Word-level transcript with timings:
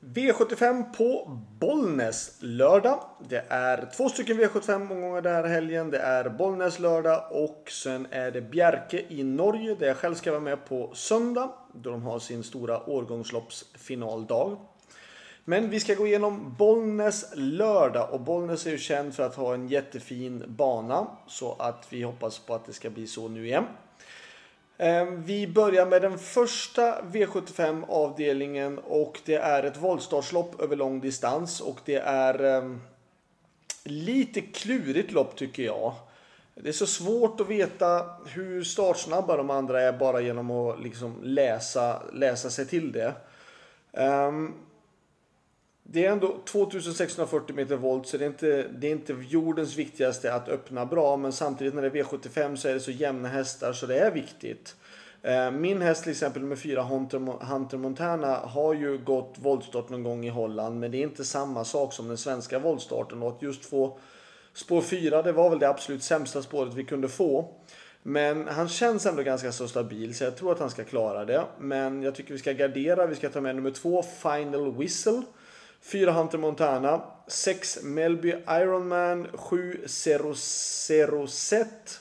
V75 0.00 0.92
på 0.96 1.38
Bollnäs 1.58 2.36
lördag. 2.40 3.00
Det 3.28 3.44
är 3.48 3.90
två 3.96 4.08
stycken 4.08 4.40
V75 4.40 4.92
omgångar 4.92 5.22
den 5.22 5.34
här 5.34 5.44
helgen. 5.44 5.90
Det 5.90 5.98
är 5.98 6.28
Bollnäs 6.28 6.78
lördag 6.78 7.24
och 7.30 7.70
sen 7.70 8.06
är 8.10 8.30
det 8.30 8.40
Bjerke 8.40 9.04
i 9.08 9.24
Norge 9.24 9.74
där 9.74 9.86
jag 9.86 9.96
själv 9.96 10.14
ska 10.14 10.30
vara 10.30 10.40
med 10.40 10.64
på 10.64 10.90
söndag. 10.94 11.52
Då 11.72 11.90
de 11.90 12.02
har 12.02 12.18
sin 12.18 12.42
stora 12.42 12.90
årgångsloppsfinaldag. 12.90 14.56
Men 15.44 15.70
vi 15.70 15.80
ska 15.80 15.94
gå 15.94 16.06
igenom 16.06 16.54
Bollnäs 16.58 17.32
lördag 17.34 18.12
och 18.12 18.20
Bollnäs 18.20 18.66
är 18.66 18.70
ju 18.70 18.78
känd 18.78 19.14
för 19.14 19.22
att 19.22 19.34
ha 19.34 19.54
en 19.54 19.68
jättefin 19.68 20.44
bana. 20.46 21.06
Så 21.26 21.56
att 21.58 21.86
vi 21.90 22.02
hoppas 22.02 22.38
på 22.38 22.54
att 22.54 22.66
det 22.66 22.72
ska 22.72 22.90
bli 22.90 23.06
så 23.06 23.28
nu 23.28 23.46
igen. 23.46 23.64
Ehm, 24.80 25.22
vi 25.22 25.46
börjar 25.46 25.86
med 25.86 26.02
den 26.02 26.18
första 26.18 27.02
V75 27.02 27.84
avdelningen 27.88 28.78
och 28.78 29.20
det 29.24 29.34
är 29.34 29.62
ett 29.62 29.76
voltstartslopp 29.76 30.60
över 30.60 30.76
lång 30.76 31.00
distans 31.00 31.60
och 31.60 31.78
det 31.84 31.96
är 31.96 32.44
ehm, 32.44 32.80
lite 33.84 34.40
klurigt 34.40 35.12
lopp 35.12 35.36
tycker 35.36 35.62
jag. 35.62 35.94
Det 36.54 36.68
är 36.68 36.72
så 36.72 36.86
svårt 36.86 37.40
att 37.40 37.48
veta 37.48 38.04
hur 38.26 38.64
startsnabba 38.64 39.36
de 39.36 39.50
andra 39.50 39.82
är 39.82 39.92
bara 39.92 40.20
genom 40.20 40.50
att 40.50 40.82
liksom 40.82 41.22
läsa, 41.22 42.02
läsa 42.12 42.50
sig 42.50 42.66
till 42.66 42.92
det. 42.92 43.14
Um, 43.92 44.54
det 45.90 46.04
är 46.04 46.12
ändå 46.12 46.36
2640 46.44 47.56
meter 47.56 47.76
volt 47.76 48.06
så 48.06 48.16
det 48.16 48.24
är, 48.24 48.26
inte, 48.26 48.68
det 48.68 48.86
är 48.86 48.90
inte 48.90 49.16
jordens 49.28 49.76
viktigaste 49.76 50.34
att 50.34 50.48
öppna 50.48 50.86
bra. 50.86 51.16
Men 51.16 51.32
samtidigt 51.32 51.74
när 51.74 51.82
det 51.82 51.88
är 51.88 52.04
V75 52.04 52.56
så 52.56 52.68
är 52.68 52.74
det 52.74 52.80
så 52.80 52.90
jämna 52.90 53.28
hästar 53.28 53.72
så 53.72 53.86
det 53.86 53.98
är 53.98 54.10
viktigt. 54.10 54.76
Eh, 55.22 55.50
min 55.50 55.82
häst 55.82 56.02
till 56.02 56.12
exempel 56.12 56.42
med 56.42 56.58
fyra 56.58 56.82
Hunter 56.82 57.76
Montana 57.76 58.36
har 58.36 58.74
ju 58.74 58.98
gått 58.98 59.34
voltstart 59.38 59.88
någon 59.88 60.02
gång 60.02 60.26
i 60.26 60.28
Holland. 60.28 60.80
Men 60.80 60.90
det 60.90 60.98
är 60.98 61.02
inte 61.02 61.24
samma 61.24 61.64
sak 61.64 61.92
som 61.92 62.08
den 62.08 62.18
svenska 62.18 62.58
voltstarten. 62.58 63.22
Och 63.22 63.28
att 63.28 63.42
just 63.42 63.64
få 63.64 63.98
spår 64.54 64.80
4 64.80 65.22
det 65.22 65.32
var 65.32 65.50
väl 65.50 65.58
det 65.58 65.68
absolut 65.68 66.02
sämsta 66.02 66.42
spåret 66.42 66.74
vi 66.74 66.84
kunde 66.84 67.08
få. 67.08 67.54
Men 68.02 68.48
han 68.48 68.68
känns 68.68 69.06
ändå 69.06 69.22
ganska 69.22 69.52
så 69.52 69.68
stabil 69.68 70.14
så 70.14 70.24
jag 70.24 70.36
tror 70.36 70.52
att 70.52 70.60
han 70.60 70.70
ska 70.70 70.84
klara 70.84 71.24
det. 71.24 71.44
Men 71.58 72.02
jag 72.02 72.14
tycker 72.14 72.32
vi 72.32 72.38
ska 72.38 72.52
gardera. 72.52 73.06
Vi 73.06 73.14
ska 73.14 73.28
ta 73.28 73.40
med 73.40 73.56
nummer 73.56 73.70
2 73.70 74.02
Final 74.02 74.76
Whistle. 74.76 75.22
4 75.80 76.12
Hunter 76.12 76.38
Montana, 76.38 77.02
6 77.26 77.78
Melby 77.82 78.34
Ironman, 78.48 79.28
7 79.34 79.80
Zero 79.86 80.34
Zero 80.34 81.26
Set, 81.26 82.00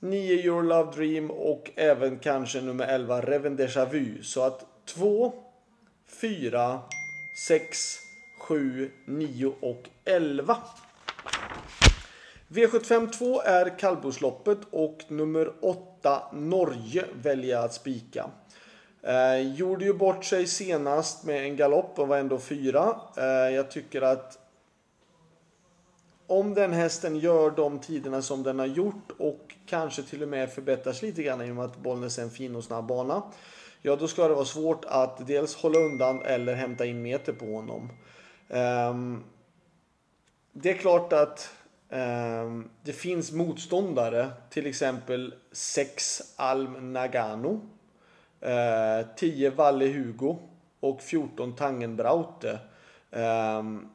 9 0.00 0.34
Your 0.34 0.62
Love 0.62 0.92
Dream 0.92 1.30
och 1.30 1.70
även 1.76 2.18
kanske 2.18 2.60
nummer 2.60 2.86
11 2.86 3.20
Reven 3.20 3.56
Deja 3.56 3.84
Vu. 3.84 4.22
Så 4.22 4.42
att 4.42 4.66
2, 4.84 5.32
4, 6.20 6.80
6, 7.48 7.78
7, 8.40 8.90
9 9.06 9.52
och 9.60 9.88
11. 10.04 10.56
V75 12.48 13.10
2 13.10 13.42
är 13.42 13.78
kallblodsloppet 13.78 14.58
och 14.70 14.98
nummer 15.08 15.52
8 15.60 16.22
Norge 16.32 17.04
väljer 17.22 17.56
jag 17.56 17.64
att 17.64 17.74
spika. 17.74 18.30
Eh, 19.06 19.52
gjorde 19.54 19.84
ju 19.84 19.92
bort 19.92 20.24
sig 20.24 20.46
senast 20.46 21.24
med 21.24 21.44
en 21.44 21.56
galopp 21.56 21.98
och 21.98 22.08
var 22.08 22.16
ändå 22.16 22.38
fyra. 22.38 22.96
Eh, 23.16 23.54
jag 23.54 23.70
tycker 23.70 24.02
att 24.02 24.38
om 26.26 26.54
den 26.54 26.72
hästen 26.72 27.16
gör 27.16 27.50
de 27.50 27.78
tiderna 27.78 28.22
som 28.22 28.42
den 28.42 28.58
har 28.58 28.66
gjort 28.66 29.10
och 29.18 29.54
kanske 29.66 30.02
till 30.02 30.22
och 30.22 30.28
med 30.28 30.52
förbättras 30.52 31.02
lite 31.02 31.22
grann 31.22 31.42
i 31.42 31.50
och 31.50 31.54
med 31.54 31.64
att 31.64 31.76
Bollnäs 31.76 32.18
är 32.18 32.22
en 32.22 32.30
fin 32.30 32.56
och 32.56 32.64
snabb 32.64 32.86
bana. 32.86 33.22
Ja, 33.82 33.96
då 33.96 34.08
ska 34.08 34.28
det 34.28 34.34
vara 34.34 34.44
svårt 34.44 34.84
att 34.84 35.26
dels 35.26 35.54
hålla 35.54 35.78
undan 35.78 36.22
eller 36.22 36.54
hämta 36.54 36.86
in 36.86 37.02
meter 37.02 37.32
på 37.32 37.46
honom. 37.46 37.90
Um, 38.48 39.24
det 40.52 40.70
är 40.70 40.76
klart 40.76 41.12
att 41.12 41.50
um, 41.88 42.70
det 42.82 42.92
finns 42.92 43.32
motståndare, 43.32 44.30
till 44.50 44.66
exempel 44.66 45.34
6 45.52 46.22
Alm 46.36 46.92
Nagano 46.92 47.60
Eh, 48.40 49.06
10 49.16 49.50
Valle 49.50 49.86
Hugo 49.86 50.36
och 50.80 51.02
14 51.02 51.52
Tangenbraute. 51.52 52.58
Um, 53.10 53.88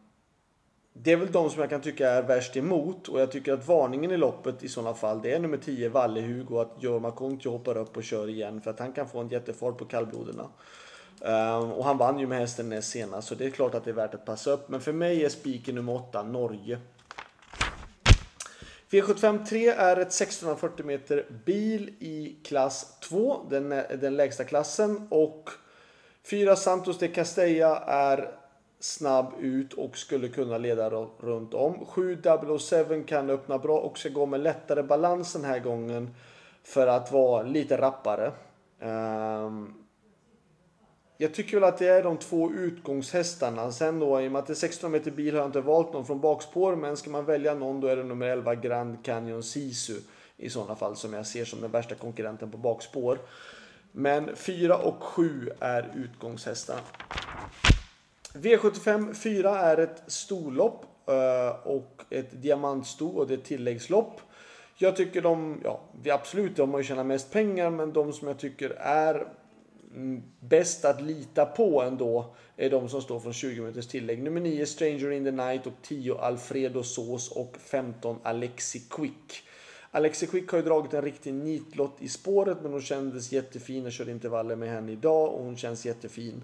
det 0.94 1.12
är 1.12 1.18
väl 1.18 1.32
de 1.32 1.50
som 1.50 1.62
jag 1.62 1.70
kan 1.70 1.82
tycka 1.82 2.10
är 2.10 2.22
värst 2.22 2.58
emot 2.58 3.08
och 3.08 3.22
jag 3.22 3.32
tycker 3.32 3.54
att 3.54 3.68
varningen 3.68 4.12
i 4.12 4.18
loppet 4.18 4.64
i 4.64 4.70
sådana 4.70 4.94
fall 4.94 5.22
det 5.22 5.34
är 5.34 5.40
nummer 5.40 5.58
10 5.58 5.90
Valle 5.90 6.22
Hugo 6.22 6.60
att 6.60 6.76
Jorma 6.80 7.12
Kontio 7.12 7.50
hoppar 7.50 7.78
upp 7.78 7.98
och 7.98 8.04
kör 8.04 8.30
igen 8.30 8.62
för 8.62 8.72
att 8.72 8.80
han 8.80 8.94
kan 8.94 9.10
få 9.10 9.20
en 9.20 9.30
jättefart 9.30 9.78
på 9.78 9.86
kallbloderna. 9.86 10.48
Um, 11.20 11.72
och 11.72 11.86
han 11.86 11.98
vann 11.98 12.20
ju 12.20 12.28
med 12.28 12.38
hästen 12.38 12.70
näst 12.70 12.90
senast 12.90 13.28
så 13.28 13.36
det 13.36 13.46
är 13.46 13.50
klart 13.50 13.76
att 13.76 13.84
det 13.84 13.92
är 13.92 13.96
värt 13.96 14.14
att 14.14 14.26
passa 14.26 14.52
upp. 14.52 14.70
Men 14.70 14.82
för 14.82 14.94
mig 14.94 15.26
är 15.26 15.30
spiken 15.30 15.76
nummer 15.76 15.96
8 15.96 16.24
Norge. 16.24 16.80
V75 18.92 19.46
3 19.46 19.68
är 19.68 19.98
ett 19.98 20.08
1640 20.08 20.86
meter 20.86 21.26
bil 21.46 21.94
i 22.00 22.36
klass 22.44 23.00
2, 23.00 23.46
den, 23.50 23.70
den 24.02 24.16
lägsta 24.16 24.44
klassen. 24.44 25.08
Och 25.10 25.50
4 26.24 26.56
Santos 26.56 27.00
de 27.00 27.08
Castella 27.08 27.80
är 27.88 28.32
snabb 28.80 29.34
ut 29.40 29.74
och 29.74 29.98
skulle 29.98 30.28
kunna 30.28 30.58
leda 30.58 30.90
runt 31.20 31.54
om. 31.54 31.86
7 31.86 32.22
007 32.60 33.04
kan 33.04 33.30
öppna 33.30 33.58
bra 33.58 33.80
och 33.80 33.98
ska 33.98 34.10
gå 34.10 34.26
med 34.26 34.40
lättare 34.40 34.84
balans 34.84 35.34
den 35.34 35.46
här 35.46 35.60
gången 35.60 36.16
för 36.64 36.88
att 36.88 37.12
vara 37.12 37.44
lite 37.44 37.78
rappare. 37.78 38.32
Um, 38.80 39.74
jag 41.22 41.34
tycker 41.34 41.58
väl 41.58 41.70
att 41.70 41.78
det 41.78 41.88
är 41.88 42.04
de 42.04 42.18
två 42.18 42.52
utgångshästarna. 42.52 43.72
Sen 43.72 44.00
då, 44.00 44.22
i 44.22 44.28
och 44.28 44.32
med 44.32 44.40
att 44.40 44.48
det 44.48 44.54
är 44.54 44.56
16 44.56 44.92
meter 44.92 45.12
bil 45.12 45.34
har 45.34 45.40
jag 45.40 45.48
inte 45.48 45.62
valt 45.62 45.94
någon 45.94 46.06
från 46.06 46.20
bakspår. 46.20 46.76
Men 46.76 46.98
ska 46.98 47.10
man 47.10 47.26
välja 47.26 47.54
någon 47.54 47.82
då 47.82 47.88
är 47.88 47.96
det 47.96 48.04
nummer 48.04 48.28
11 48.28 48.56
Grand 48.56 49.06
Canyon 49.06 49.44
Sisu. 49.44 50.00
I 50.38 50.50
sådana 50.50 50.76
fall 50.76 50.96
som 50.96 51.14
jag 51.14 51.28
ser 51.28 51.46
som 51.46 51.62
den 51.62 51.72
värsta 51.72 51.96
konkurrenten 51.96 52.52
på 52.52 52.58
bakspår. 52.58 53.20
Men 53.92 54.36
4 54.36 54.78
och 54.78 55.04
7 55.04 55.50
är 55.60 55.92
utgångshästarna. 55.96 56.82
V75 58.34 59.14
4 59.14 59.60
är 59.60 59.78
ett 59.78 60.04
storlopp 60.08 60.86
eh, 61.08 61.68
och 61.68 62.04
ett 62.10 62.42
diamantsto 62.42 63.08
och 63.08 63.28
det 63.28 63.34
är 63.34 63.38
ett 63.38 63.44
tilläggslopp. 63.44 64.22
Jag 64.78 64.96
tycker 64.96 65.22
de, 65.22 65.62
ja, 65.64 65.82
absolut 66.10 66.56
de 66.56 66.72
har 66.72 66.80
ju 66.80 66.84
tjänat 66.84 67.06
mest 67.06 67.32
pengar 67.32 67.70
men 67.70 67.94
de 67.94 68.14
som 68.14 68.28
jag 68.28 68.40
tycker 68.40 68.70
är 68.80 69.28
Mm, 69.96 70.24
bäst 70.40 70.86
att 70.86 71.02
lita 71.02 71.46
på 71.46 71.82
ändå 71.82 72.36
är 72.58 72.70
de 72.70 72.90
som 72.90 73.02
står 73.02 73.20
från 73.20 73.34
20 73.34 73.62
minuters 73.62 73.88
tillägg. 73.88 74.24
Nummer 74.24 74.42
9 74.42 74.66
Stranger 74.66 75.12
in 75.12 75.24
the 75.24 75.32
Night 75.32 75.68
och 75.68 75.74
10 75.82 76.18
Alfredo 76.18 76.84
Sås 76.84 77.32
och 77.32 77.58
15 77.60 78.20
Alexi 78.24 78.80
Quick. 78.80 79.44
Alexi 79.92 80.28
Quick 80.28 80.52
har 80.52 80.58
ju 80.58 80.64
dragit 80.64 80.94
en 80.94 81.02
riktig 81.02 81.34
nitlott 81.34 81.96
i 82.00 82.10
spåret 82.10 82.58
men 82.62 82.72
hon 82.72 82.82
kändes 82.82 83.32
jättefin. 83.32 83.84
Jag 83.84 83.94
körde 83.94 84.12
intervaller 84.12 84.56
med 84.56 84.70
henne 84.70 84.92
idag 84.92 85.34
och 85.34 85.44
hon 85.44 85.58
känns 85.58 85.86
jättefin. 85.86 86.44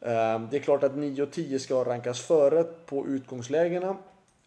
Ehm, 0.00 0.48
det 0.50 0.56
är 0.56 0.60
klart 0.60 0.82
att 0.82 0.96
9 0.96 1.22
och 1.22 1.30
10 1.30 1.58
ska 1.58 1.84
rankas 1.84 2.20
före 2.20 2.62
på 2.62 3.06
utgångslägena. 3.06 3.96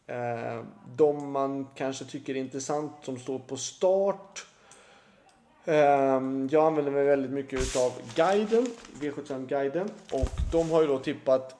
Ehm, 0.08 0.66
de 0.96 1.32
man 1.32 1.68
kanske 1.76 2.06
tycker 2.06 2.36
är 2.36 2.40
intressant 2.40 2.92
som 3.04 3.20
står 3.20 3.40
på 3.40 3.58
start 3.58 4.46
Ehm, 5.68 6.50
jag 6.52 6.66
använder 6.66 6.92
mig 6.92 7.04
väldigt 7.04 7.32
mycket 7.32 7.62
utav 7.62 7.92
guiden, 8.16 8.68
V75-guiden. 9.02 9.90
Och 10.12 10.30
de 10.52 10.72
har 10.72 10.82
ju 10.82 10.88
då 10.88 11.00
tippat 11.00 11.56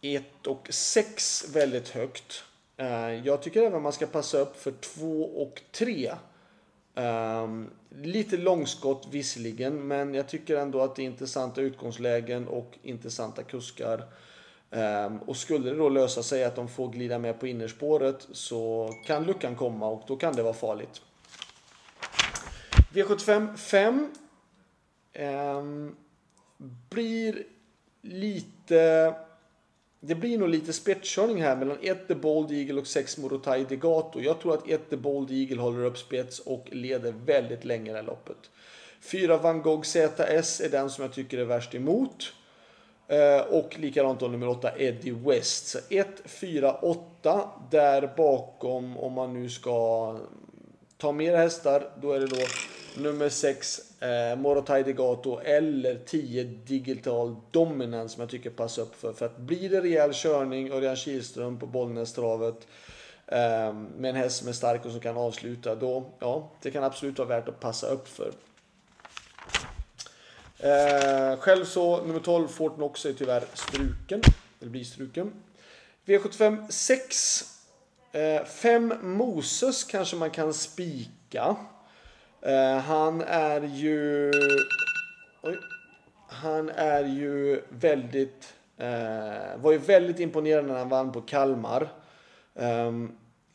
1 0.00 0.46
och 0.46 0.68
6 0.70 1.54
väldigt 1.54 1.88
högt. 1.88 2.44
Ehm, 2.76 3.24
jag 3.24 3.42
tycker 3.42 3.62
även 3.62 3.82
man 3.82 3.92
ska 3.92 4.06
passa 4.06 4.38
upp 4.38 4.56
för 4.56 4.70
2 4.72 5.22
och 5.22 5.62
3. 5.72 6.12
Ehm, 6.94 7.70
lite 8.02 8.36
långskott 8.36 9.08
visserligen, 9.10 9.88
men 9.88 10.14
jag 10.14 10.28
tycker 10.28 10.56
ändå 10.56 10.80
att 10.80 10.96
det 10.96 11.02
är 11.02 11.06
intressanta 11.06 11.60
utgångslägen 11.60 12.48
och 12.48 12.78
intressanta 12.82 13.42
kuskar. 13.42 14.04
och 15.26 15.36
skulle 15.36 15.70
det 15.70 15.76
då 15.76 15.88
lösa 15.88 16.22
sig 16.22 16.44
att 16.44 16.56
de 16.56 16.68
får 16.68 16.88
glida 16.88 17.18
med 17.18 17.40
på 17.40 17.46
innerspåret 17.46 18.28
så 18.32 18.90
kan 19.06 19.24
luckan 19.24 19.56
komma 19.56 19.86
och 19.86 20.02
då 20.06 20.16
kan 20.16 20.36
det 20.36 20.42
vara 20.42 20.54
farligt. 20.54 21.02
V75 22.94 23.56
5 23.56 24.10
eh, 25.12 25.62
blir 26.90 27.42
lite... 28.02 29.14
Det 30.00 30.14
blir 30.14 30.38
nog 30.38 30.48
lite 30.48 30.72
spetskörning 30.72 31.42
här 31.42 31.56
mellan 31.56 31.78
1 31.82 32.08
The 32.08 32.14
Bold 32.14 32.50
Eagle 32.50 32.80
och 32.80 32.86
6 32.86 33.18
Morotai 33.18 33.64
Degato. 33.64 34.20
Jag 34.20 34.40
tror 34.40 34.54
att 34.54 34.68
1 34.68 34.90
The 34.90 34.96
Bold 34.96 35.30
Eagle 35.30 35.60
håller 35.60 35.84
upp 35.84 35.98
spets 35.98 36.38
och 36.38 36.68
leder 36.72 37.12
väldigt 37.12 37.64
länge 37.64 37.92
det 37.92 37.98
här 37.98 38.04
loppet. 38.04 38.50
4 39.00 39.36
Van 39.36 39.62
Gogh 39.62 39.82
ZS 39.82 40.60
är 40.60 40.68
den 40.70 40.90
som 40.90 41.02
jag 41.02 41.12
tycker 41.12 41.38
är 41.38 41.44
värst 41.44 41.74
emot. 41.74 42.32
Eh, 43.08 43.40
och 43.40 43.78
likadant 43.78 44.20
då 44.20 44.28
nummer 44.28 44.48
8 44.48 44.72
Eddie 44.78 45.10
West. 45.10 45.66
Så 45.66 45.78
1, 45.90 46.08
4, 46.24 46.74
8 46.74 47.50
där 47.70 48.12
bakom 48.16 48.96
om 48.96 49.12
man 49.12 49.32
nu 49.32 49.50
ska 49.50 50.16
ta 50.96 51.12
mer 51.12 51.36
hästar. 51.36 51.90
Då 52.00 52.12
är 52.12 52.20
det 52.20 52.26
då 52.26 52.36
nummer 52.96 53.28
6 53.28 53.80
eh, 54.00 54.36
Morotai 54.36 54.82
Degato 54.82 55.38
eller 55.38 55.98
10 56.06 56.44
Digital 56.44 57.36
Dominance 57.50 58.14
som 58.14 58.20
jag 58.20 58.30
tycker 58.30 58.50
passar 58.50 58.82
upp 58.82 58.94
för. 58.94 59.12
För 59.12 59.26
att 59.26 59.36
blir 59.36 59.70
det 59.70 59.80
rejäl 59.80 60.10
körning 60.14 60.72
Örjan 60.72 60.96
Kihlström 60.96 61.58
på 61.58 61.66
Bollnästravet 61.66 62.66
eh, 63.26 63.72
med 63.72 64.10
en 64.10 64.16
häst 64.16 64.36
som 64.36 64.48
är 64.48 64.52
stark 64.52 64.84
och 64.84 64.90
som 64.90 65.00
kan 65.00 65.16
avsluta 65.16 65.74
då, 65.74 66.10
ja, 66.18 66.50
det 66.62 66.70
kan 66.70 66.84
absolut 66.84 67.18
vara 67.18 67.28
värt 67.28 67.48
att 67.48 67.60
passa 67.60 67.86
upp 67.86 68.08
för. 68.08 68.32
Eh, 70.58 71.38
själv 71.38 71.64
så, 71.64 72.02
nummer 72.02 72.20
12, 72.20 72.48
Fortnox 72.48 73.06
är 73.06 73.12
tyvärr 73.12 73.44
struken. 73.54 74.22
Eller 74.60 74.70
blir 74.70 74.84
struken. 74.84 75.32
V75 76.06 76.70
6. 76.70 77.44
5 78.46 78.92
eh, 78.92 78.98
Moses 78.98 79.84
kanske 79.84 80.16
man 80.16 80.30
kan 80.30 80.54
spika. 80.54 81.56
Eh, 82.44 82.78
han 82.78 83.20
är 83.20 83.60
ju... 83.60 84.30
Oj. 85.42 85.58
Han 86.28 86.68
är 86.68 87.04
ju 87.04 87.62
väldigt... 87.68 88.54
Eh, 88.76 89.56
var 89.56 89.72
ju 89.72 89.78
väldigt 89.78 90.20
imponerad 90.20 90.64
när 90.64 90.78
han 90.78 90.88
vann 90.88 91.12
på 91.12 91.20
Kalmar. 91.20 91.88
Eh, 92.54 92.92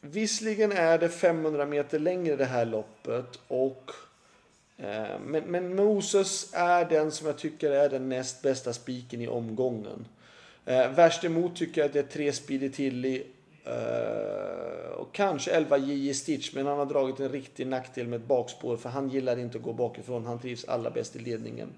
visserligen 0.02 0.72
är 0.72 0.98
det 0.98 1.10
500 1.10 1.66
meter 1.66 2.00
längre 2.00 2.36
det 2.36 2.46
här 2.46 2.66
loppet 2.66 3.40
och 3.48 3.92
Eh, 4.80 5.20
men, 5.26 5.44
men 5.44 5.76
Moses 5.76 6.50
är 6.54 6.86
den 6.86 7.12
som 7.12 7.28
jag 7.28 7.38
tycker 7.38 7.72
är 7.72 7.90
den 7.90 8.10
näst 8.10 8.42
bästa 8.42 8.74
spiken 8.74 9.22
i 9.22 9.28
omgången. 9.28 10.08
Eh, 10.66 10.92
värst 10.92 11.24
emot 11.24 11.56
tycker 11.56 11.82
jag 11.82 11.86
att 11.86 11.94
det 11.94 12.00
är 12.00 12.04
tre 12.04 12.34
Speedy 12.34 12.70
Tilly 12.70 13.24
Eh, 13.70 14.92
och 14.92 15.12
kanske 15.12 15.52
11 15.52 15.78
JJ 15.78 16.14
Stitch. 16.14 16.54
Men 16.54 16.66
han 16.66 16.78
har 16.78 16.86
dragit 16.86 17.20
en 17.20 17.30
riktig 17.30 17.68
nackdel 17.68 18.08
med 18.08 18.22
ett 18.22 18.28
bakspår 18.28 18.78
för 18.78 18.90
han 18.90 19.10
gillar 19.10 19.40
inte 19.40 19.58
att 19.58 19.64
gå 19.64 19.74
bakifrån. 19.74 20.26
Han 20.26 20.40
trivs 20.40 20.66
allra 20.66 20.90
bäst 20.90 21.16
i 21.16 21.20
ledningen. 21.20 21.70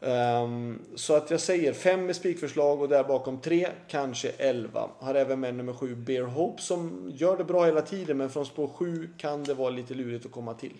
Um, 0.00 0.82
så 0.94 1.14
att 1.14 1.30
jag 1.30 1.40
säger 1.40 1.72
5 1.72 2.06
med 2.06 2.16
spikförslag 2.16 2.82
och 2.82 2.88
där 2.88 3.04
bakom 3.04 3.40
3, 3.40 3.68
kanske 3.88 4.28
11. 4.28 4.88
Har 4.98 5.14
även 5.14 5.40
med 5.40 5.54
nummer 5.54 5.72
7 5.72 5.94
Bear 5.94 6.22
Hope 6.22 6.62
som 6.62 7.12
gör 7.14 7.36
det 7.36 7.44
bra 7.44 7.64
hela 7.64 7.82
tiden 7.82 8.16
men 8.16 8.30
från 8.30 8.46
spår 8.46 8.68
7 8.68 9.10
kan 9.18 9.44
det 9.44 9.54
vara 9.54 9.70
lite 9.70 9.94
lurigt 9.94 10.26
att 10.26 10.32
komma 10.32 10.54
till. 10.54 10.74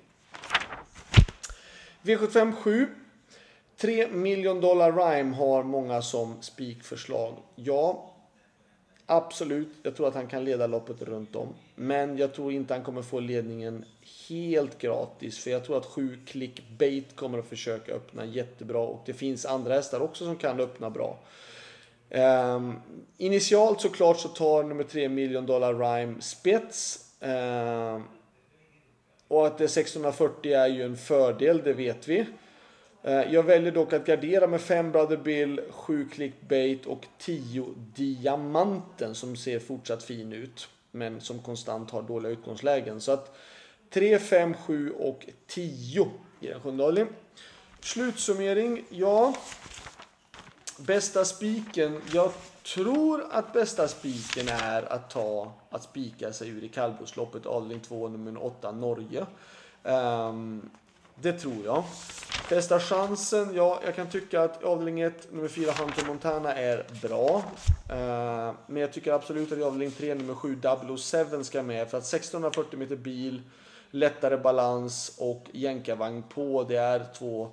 V75 2.02 2.52
7. 2.52 2.86
3 3.76 4.08
million 4.08 4.60
dollar 4.60 4.92
rhyme 4.92 5.36
har 5.36 5.62
många 5.62 6.02
som 6.02 6.42
spikförslag. 6.42 7.34
Ja, 7.54 8.14
absolut. 9.08 9.68
Jag 9.82 9.96
tror 9.96 10.08
att 10.08 10.14
han 10.14 10.26
kan 10.26 10.44
leda 10.44 10.66
loppet 10.66 11.02
runt 11.02 11.36
om. 11.36 11.48
Men 11.74 12.18
jag 12.18 12.34
tror 12.34 12.52
inte 12.52 12.74
han 12.74 12.84
kommer 12.84 13.02
få 13.02 13.20
ledningen 13.20 13.84
helt 14.28 14.78
gratis. 14.78 15.38
För 15.38 15.50
jag 15.50 15.64
tror 15.64 15.76
att 15.76 15.86
7 15.86 16.18
clickbait 16.26 17.16
kommer 17.16 17.38
att 17.38 17.48
försöka 17.48 17.92
öppna 17.92 18.24
jättebra. 18.24 18.78
Och 18.78 19.02
det 19.06 19.12
finns 19.12 19.46
andra 19.46 19.74
hästar 19.74 20.00
också 20.00 20.24
som 20.24 20.36
kan 20.36 20.60
öppna 20.60 20.90
bra. 20.90 21.18
Um, 22.10 22.80
initialt 23.16 23.80
såklart 23.80 24.18
så 24.18 24.28
tar 24.28 24.62
nummer 24.62 24.84
3 24.84 25.08
million 25.08 25.46
dollar 25.46 25.74
rhyme 25.74 26.20
spets. 26.20 27.04
Um, 27.20 28.04
och 29.28 29.46
att 29.46 29.58
det 29.58 29.64
är 29.64 29.68
640 29.68 30.52
är 30.52 30.66
ju 30.66 30.82
en 30.82 30.96
fördel, 30.96 31.60
det 31.64 31.72
vet 31.72 32.08
vi. 32.08 32.26
Eh, 33.02 33.32
jag 33.32 33.42
väljer 33.42 33.72
dock 33.72 33.92
att 33.92 34.06
gardera 34.06 34.46
med 34.46 34.60
5 34.60 34.92
Brother 34.92 35.16
Bill, 35.16 35.60
7 35.70 36.08
Clickbait 36.08 36.86
och 36.86 37.06
10 37.18 37.66
Diamanten 37.76 39.14
som 39.14 39.36
ser 39.36 39.58
fortsatt 39.58 40.02
fin 40.02 40.32
ut. 40.32 40.68
Men 40.90 41.20
som 41.20 41.38
konstant 41.38 41.90
har 41.90 42.02
dåliga 42.02 42.32
utgångslägen. 42.32 43.00
Så 43.00 43.12
att 43.12 43.36
3, 43.90 44.18
5, 44.18 44.54
7 44.54 44.90
och 44.90 45.26
10 45.46 46.10
i 46.40 46.46
den 46.46 46.60
sjunde 46.60 47.06
Slutsummering, 47.80 48.84
ja. 48.90 49.34
Bästa 50.78 51.24
spiken. 51.24 52.00
Jag 52.12 52.32
tror 52.74 53.26
att 53.30 53.52
bästa 53.52 53.88
spiken 53.88 54.48
är 54.48 54.92
att 54.92 55.10
ta 55.10 55.52
att 55.70 55.82
spika 55.82 56.32
sig 56.32 56.48
ur 56.48 56.64
i 56.64 56.68
kallblodsloppet 56.68 57.46
avdelning 57.46 57.80
2 57.80 58.08
nummer 58.08 58.44
8 58.44 58.72
Norge. 58.72 59.26
Um, 59.82 60.70
det 61.22 61.32
tror 61.32 61.64
jag. 61.64 61.84
Bästa 62.48 62.80
chansen? 62.80 63.54
Ja, 63.54 63.80
jag 63.84 63.96
kan 63.96 64.08
tycka 64.08 64.42
att 64.42 64.64
avdelning 64.64 65.00
1 65.00 65.32
nummer 65.32 65.48
4 65.48 65.72
Hunter 65.72 66.06
Montana 66.06 66.54
är 66.54 66.86
bra. 67.02 67.36
Uh, 67.90 68.54
men 68.66 68.76
jag 68.82 68.92
tycker 68.92 69.12
absolut 69.12 69.52
att 69.52 69.62
avdelning 69.62 69.90
3 69.90 70.14
nummer 70.14 70.34
7 70.34 70.60
007 70.96 71.44
ska 71.44 71.62
med 71.62 71.90
för 71.90 71.98
att 71.98 72.04
1640 72.04 72.78
meter 72.78 72.96
bil, 72.96 73.42
lättare 73.90 74.36
balans 74.36 75.16
och 75.18 75.46
jänkarvagn 75.52 76.22
på. 76.22 76.66
Det 76.68 76.76
är 76.76 77.06
två 77.18 77.50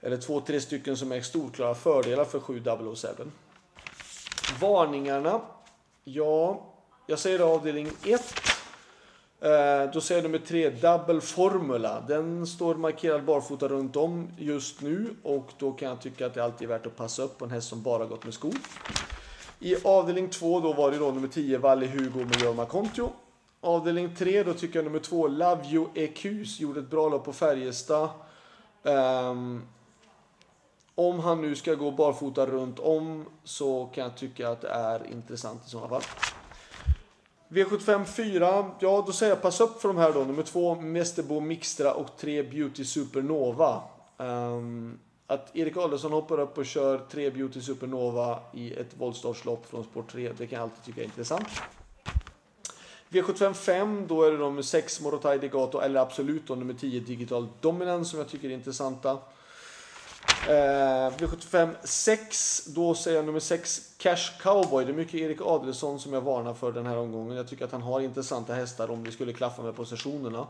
eller 0.00 0.16
två, 0.16 0.40
tre 0.40 0.60
stycken 0.60 0.96
som 0.96 1.12
är 1.12 1.20
storklara 1.20 1.74
fördelar 1.74 2.24
för 2.24 2.40
7 2.40 2.62
007. 2.96 3.08
Varningarna. 4.60 5.40
Ja, 6.04 6.66
jag 7.06 7.18
säger 7.18 7.40
avdelning 7.40 7.90
1. 8.04 8.34
Eh, 9.40 9.90
då 9.92 10.00
säger 10.00 10.22
nummer 10.22 10.38
3 10.38 10.70
Double 10.70 11.20
Formula. 11.20 12.00
Den 12.08 12.46
står 12.46 12.74
markerad 12.74 13.24
barfota 13.24 13.68
runt 13.68 13.96
om 13.96 14.28
just 14.38 14.80
nu 14.80 15.16
och 15.22 15.52
då 15.58 15.72
kan 15.72 15.88
jag 15.88 16.00
tycka 16.00 16.26
att 16.26 16.34
det 16.34 16.44
alltid 16.44 16.70
är 16.70 16.74
värt 16.74 16.86
att 16.86 16.96
passa 16.96 17.22
upp 17.22 17.38
på 17.38 17.44
en 17.44 17.50
häst 17.50 17.68
som 17.68 17.82
bara 17.82 18.06
gått 18.06 18.24
med 18.24 18.34
skor. 18.34 18.54
I 19.60 19.76
avdelning 19.84 20.30
2 20.30 20.60
då 20.60 20.72
var 20.72 20.90
det 20.90 20.98
då 20.98 21.10
nummer 21.10 21.28
10 21.28 21.58
Valle 21.58 21.86
Hugo 21.86 22.24
med 22.24 22.42
Jorma 22.42 22.66
Kontio. 22.66 23.12
Avdelning 23.60 24.14
3 24.14 24.42
då 24.42 24.54
tycker 24.54 24.78
jag 24.78 24.84
nummer 24.84 24.98
2 24.98 25.28
Love 25.28 25.64
You 25.66 25.86
Ecus 25.94 26.60
gjorde 26.60 26.80
ett 26.80 26.90
bra 26.90 27.08
lopp 27.08 27.24
på 27.24 27.32
Färjestad. 27.32 28.08
Um, 28.82 29.62
om 30.94 31.20
han 31.20 31.40
nu 31.40 31.54
ska 31.54 31.74
gå 31.74 31.90
barfota 31.90 32.46
runt 32.46 32.78
om 32.78 33.24
så 33.44 33.86
kan 33.86 34.04
jag 34.04 34.16
tycka 34.16 34.48
att 34.48 34.60
det 34.60 34.68
är 34.68 35.12
intressant 35.12 35.66
i 35.66 35.70
sådana 35.70 35.88
fall. 35.88 36.02
V75 37.48 38.04
4, 38.04 38.70
ja 38.80 39.04
då 39.06 39.12
säger 39.12 39.32
jag 39.32 39.42
pass 39.42 39.60
upp 39.60 39.80
för 39.80 39.88
de 39.88 39.96
här 39.96 40.12
då. 40.12 40.24
Nummer 40.24 40.42
2 40.42 40.74
Mästerbo 40.74 41.40
Mixtra 41.40 41.94
och 41.94 42.16
3 42.16 42.42
Beauty 42.42 42.84
Supernova. 42.84 43.82
Um, 44.16 44.98
att 45.26 45.56
Erik 45.56 45.76
Adelsson 45.76 46.12
hoppar 46.12 46.40
upp 46.40 46.58
och 46.58 46.66
kör 46.66 46.98
3 47.10 47.30
Beauty 47.30 47.60
Supernova 47.60 48.38
i 48.52 48.72
ett 48.72 48.94
voltstartslopp 48.98 49.66
från 49.66 49.84
sport 49.84 50.12
3, 50.12 50.32
det 50.38 50.46
kan 50.46 50.56
jag 50.56 50.62
alltid 50.62 50.84
tycka 50.84 51.00
är 51.00 51.04
intressant. 51.04 51.48
V75 53.08 53.52
5, 53.52 54.06
då 54.08 54.22
är 54.22 54.32
det 54.32 54.38
nummer 54.38 54.62
6 54.62 55.00
Morotai 55.00 55.38
Degato 55.38 55.80
eller 55.80 56.00
absolut 56.00 56.46
då 56.46 56.54
nummer 56.54 56.74
10 56.74 57.00
Digital 57.00 57.48
Dominance 57.60 58.10
som 58.10 58.18
jag 58.18 58.28
tycker 58.28 58.48
är 58.48 58.52
intressanta. 58.52 59.18
Eh, 60.46 61.10
V75 61.10 61.74
6, 61.84 62.64
då 62.66 62.94
säger 62.94 63.16
jag 63.16 63.26
nummer 63.26 63.40
6 63.40 63.94
Cash 63.98 64.40
Cowboy. 64.40 64.84
Det 64.84 64.90
är 64.90 64.94
mycket 64.94 65.14
Erik 65.14 65.40
Adelsson 65.40 66.00
som 66.00 66.12
jag 66.12 66.20
varnar 66.20 66.54
för 66.54 66.72
den 66.72 66.86
här 66.86 66.96
omgången. 66.96 67.36
Jag 67.36 67.48
tycker 67.48 67.64
att 67.64 67.72
han 67.72 67.82
har 67.82 68.00
intressanta 68.00 68.54
hästar 68.54 68.90
om 68.90 69.02
vi 69.02 69.12
skulle 69.12 69.32
klaffa 69.32 69.62
med 69.62 69.76
positionerna. 69.76 70.46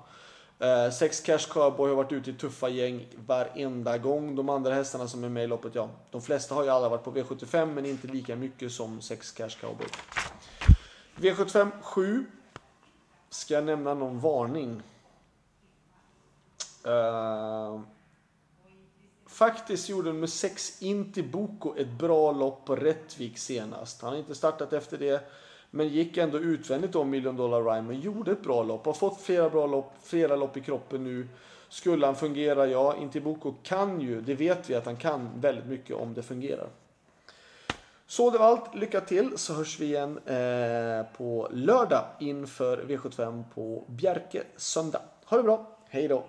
6 0.92 1.20
eh, 1.20 1.24
Cash 1.24 1.52
Cowboy 1.52 1.88
har 1.88 1.96
varit 1.96 2.12
ute 2.12 2.30
i 2.30 2.34
tuffa 2.34 2.68
gäng 2.68 3.06
varenda 3.26 3.98
gång. 3.98 4.36
De 4.36 4.48
andra 4.48 4.74
hästarna 4.74 5.08
som 5.08 5.24
är 5.24 5.28
med 5.28 5.44
i 5.44 5.46
loppet, 5.46 5.74
ja, 5.74 5.88
de 6.10 6.22
flesta 6.22 6.54
har 6.54 6.64
ju 6.64 6.70
alla 6.70 6.88
varit 6.88 7.04
på 7.04 7.12
V75 7.12 7.66
men 7.66 7.86
inte 7.86 8.06
lika 8.06 8.36
mycket 8.36 8.72
som 8.72 9.00
6 9.00 9.32
Cash 9.32 9.48
Cowboy. 9.60 9.86
V75 11.16 11.70
7. 11.82 12.26
Ska 13.30 13.54
jag 13.54 13.64
nämna 13.64 13.94
någon 13.94 14.20
varning? 14.20 14.82
Eh, 16.84 17.80
Faktiskt 19.38 19.88
gjorde 19.88 20.12
nummer 20.12 20.26
6 20.26 20.82
Intibuco 20.82 21.46
Boko 21.48 21.76
ett 21.76 21.90
bra 21.90 22.32
lopp 22.32 22.64
på 22.64 22.76
Rättvik 22.76 23.38
senast. 23.38 24.02
Han 24.02 24.10
har 24.10 24.18
inte 24.18 24.34
startat 24.34 24.72
efter 24.72 24.98
det. 24.98 25.30
Men 25.70 25.88
gick 25.88 26.16
ändå 26.16 26.38
utvändigt 26.38 26.94
om 26.94 27.10
Million 27.10 27.36
Dollar 27.36 27.62
Rhyme. 27.62 27.88
Men 27.88 28.00
gjorde 28.00 28.32
ett 28.32 28.42
bra 28.42 28.62
lopp. 28.62 28.86
Har 28.86 28.92
fått 28.92 29.20
flera 29.20 29.50
bra 29.50 29.66
lopp, 29.66 29.92
flera 30.02 30.36
lopp 30.36 30.56
i 30.56 30.60
kroppen 30.60 31.04
nu. 31.04 31.28
Skulle 31.68 32.06
han 32.06 32.16
fungera? 32.16 32.66
Ja, 32.66 32.96
Intibuco 32.96 33.54
kan 33.62 34.00
ju, 34.00 34.20
det 34.20 34.34
vet 34.34 34.70
vi 34.70 34.74
att 34.74 34.86
han 34.86 34.96
kan 34.96 35.30
väldigt 35.40 35.66
mycket 35.66 35.96
om 35.96 36.14
det 36.14 36.22
fungerar. 36.22 36.68
Så 38.06 38.30
det 38.30 38.38
var 38.38 38.46
allt. 38.46 38.74
Lycka 38.74 39.00
till 39.00 39.38
så 39.38 39.54
hörs 39.54 39.80
vi 39.80 39.86
igen 39.86 40.18
eh, 40.26 41.16
på 41.16 41.48
lördag 41.50 42.04
inför 42.20 42.78
V75 42.78 43.44
på 43.54 43.84
Bjerke 43.86 44.42
söndag. 44.56 45.02
Ha 45.24 45.36
det 45.36 45.42
bra. 45.42 45.78
Hej 45.88 46.08
då! 46.08 46.24